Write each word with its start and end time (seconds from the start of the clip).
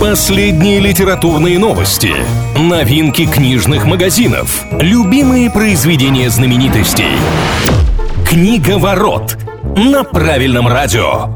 Последние 0.00 0.78
литературные 0.78 1.58
новости, 1.58 2.12
новинки 2.56 3.26
книжных 3.26 3.84
магазинов, 3.84 4.64
любимые 4.80 5.50
произведения 5.50 6.30
знаменитостей. 6.30 7.16
Книга 8.24 8.78
ворот 8.78 9.36
на 9.76 10.04
правильном 10.04 10.68
радио. 10.68 11.30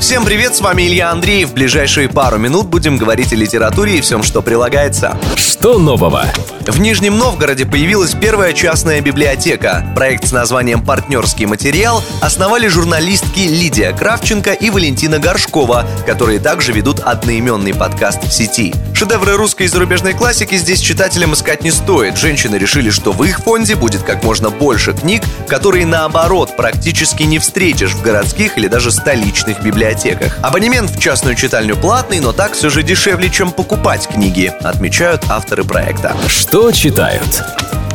Всем 0.00 0.24
привет, 0.24 0.54
с 0.54 0.60
вами 0.60 0.82
Илья 0.82 1.10
Андреев. 1.10 1.50
В 1.50 1.54
ближайшие 1.54 2.08
пару 2.08 2.38
минут 2.38 2.68
будем 2.68 2.98
говорить 2.98 3.32
о 3.32 3.36
литературе 3.36 3.98
и 3.98 4.00
всем, 4.00 4.22
что 4.22 4.42
прилагается. 4.42 5.18
Что 5.34 5.76
нового? 5.76 6.24
В 6.60 6.78
Нижнем 6.78 7.18
Новгороде 7.18 7.66
появилась 7.66 8.14
первая 8.14 8.52
частная 8.52 9.00
библиотека. 9.00 9.84
Проект 9.96 10.28
с 10.28 10.32
названием 10.32 10.84
«Партнерский 10.84 11.46
материал» 11.46 12.00
основали 12.20 12.68
журналистки 12.68 13.40
Лидия 13.40 13.92
Кравченко 13.92 14.52
и 14.52 14.70
Валентина 14.70 15.18
Горшкова, 15.18 15.84
которые 16.06 16.38
также 16.38 16.72
ведут 16.72 17.00
одноименный 17.00 17.74
подкаст 17.74 18.22
в 18.22 18.32
сети. 18.32 18.72
Шедевры 18.98 19.36
русской 19.36 19.62
и 19.62 19.68
зарубежной 19.68 20.12
классики 20.12 20.56
здесь 20.56 20.80
читателям 20.80 21.32
искать 21.32 21.62
не 21.62 21.70
стоит. 21.70 22.16
Женщины 22.16 22.56
решили, 22.56 22.90
что 22.90 23.12
в 23.12 23.22
их 23.22 23.38
фонде 23.38 23.76
будет 23.76 24.02
как 24.02 24.24
можно 24.24 24.50
больше 24.50 24.92
книг, 24.92 25.22
которые 25.46 25.86
наоборот 25.86 26.56
практически 26.56 27.22
не 27.22 27.38
встретишь 27.38 27.92
в 27.92 28.02
городских 28.02 28.58
или 28.58 28.66
даже 28.66 28.90
столичных 28.90 29.62
библиотеках. 29.62 30.36
Абонемент 30.42 30.90
в 30.90 30.98
частную 30.98 31.36
читальню 31.36 31.76
платный, 31.76 32.18
но 32.18 32.32
так 32.32 32.54
все 32.54 32.70
же 32.70 32.82
дешевле, 32.82 33.30
чем 33.30 33.52
покупать 33.52 34.08
книги, 34.08 34.52
отмечают 34.62 35.22
авторы 35.28 35.62
проекта. 35.62 36.16
Что 36.26 36.72
читают? 36.72 37.44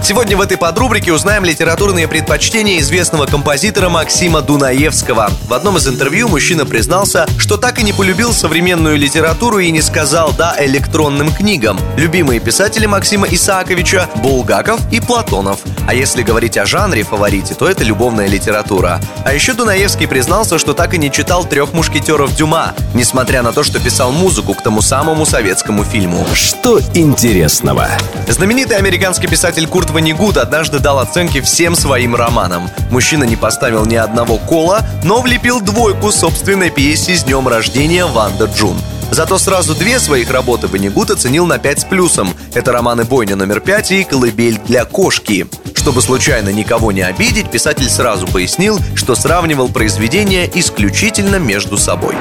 Сегодня 0.03 0.35
в 0.35 0.41
этой 0.41 0.57
подрубрике 0.57 1.13
узнаем 1.13 1.45
литературные 1.45 2.09
предпочтения 2.09 2.79
известного 2.79 3.25
композитора 3.25 3.87
Максима 3.87 4.41
Дунаевского. 4.41 5.31
В 5.47 5.53
одном 5.53 5.77
из 5.77 5.87
интервью 5.87 6.27
мужчина 6.27 6.65
признался, 6.65 7.25
что 7.37 7.55
так 7.55 7.79
и 7.79 7.83
не 7.83 7.93
полюбил 7.93 8.33
современную 8.33 8.97
литературу 8.97 9.59
и 9.59 9.71
не 9.71 9.81
сказал 9.81 10.33
«да» 10.37 10.57
электронным 10.59 11.33
книгам. 11.33 11.79
Любимые 11.95 12.41
писатели 12.41 12.85
Максима 12.85 13.27
Исааковича– 13.27 14.09
Булгаков 14.17 14.81
и 14.91 14.99
Платонов. 14.99 15.61
А 15.85 15.93
если 15.93 16.23
говорить 16.23 16.57
о 16.57 16.65
жанре 16.65 17.03
фаворите, 17.03 17.55
то 17.55 17.67
это 17.67 17.83
любовная 17.83 18.27
литература. 18.27 19.01
А 19.25 19.33
еще 19.33 19.53
Дунаевский 19.53 20.07
признался, 20.07 20.57
что 20.57 20.73
так 20.73 20.93
и 20.93 20.97
не 20.97 21.11
читал 21.11 21.43
«Трех 21.43 21.73
мушкетеров 21.73 22.33
Дюма», 22.35 22.73
несмотря 22.93 23.41
на 23.41 23.51
то, 23.51 23.63
что 23.63 23.79
писал 23.79 24.11
музыку 24.11 24.53
к 24.53 24.63
тому 24.63 24.81
самому 24.81 25.25
советскому 25.25 25.83
фильму. 25.83 26.25
Что 26.33 26.79
интересного? 26.93 27.89
Знаменитый 28.29 28.77
американский 28.77 29.27
писатель 29.27 29.67
Курт 29.67 29.91
Ванигут 29.91 30.37
однажды 30.37 30.79
дал 30.79 30.99
оценки 30.99 31.41
всем 31.41 31.75
своим 31.75 32.15
романам. 32.15 32.69
Мужчина 32.89 33.25
не 33.25 33.35
поставил 33.35 33.85
ни 33.85 33.95
одного 33.95 34.37
кола, 34.37 34.81
но 35.03 35.21
влепил 35.21 35.59
двойку 35.59 36.11
собственной 36.11 36.69
пьесе 36.69 37.15
с 37.15 37.23
днем 37.23 37.47
рождения 37.47 38.05
Ванда 38.05 38.45
Джун. 38.45 38.77
Зато 39.11 39.37
сразу 39.37 39.75
две 39.75 39.99
своих 39.99 40.31
работы 40.31 40.67
Ванигут 40.67 41.11
оценил 41.11 41.45
на 41.45 41.59
5 41.59 41.81
с 41.81 41.83
плюсом. 41.83 42.33
Это 42.55 42.71
романы 42.71 43.03
«Бойня 43.03 43.35
номер 43.35 43.59
5» 43.59 43.99
и 43.99 44.03
«Колыбель 44.05 44.59
для 44.65 44.85
кошки». 44.85 45.45
Чтобы 45.73 46.01
случайно 46.01 46.49
никого 46.49 46.91
не 46.91 47.01
обидеть, 47.01 47.51
писатель 47.51 47.89
сразу 47.89 48.27
пояснил, 48.27 48.79
что 48.95 49.15
сравнивал 49.15 49.69
произведения 49.69 50.49
исключительно 50.53 51.37
между 51.37 51.77
собой. 51.77 52.15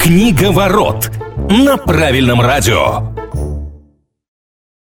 Книга 0.00 0.52
ворот 0.52 1.10
на 1.50 1.76
правильном 1.76 2.40
радио. 2.40 3.17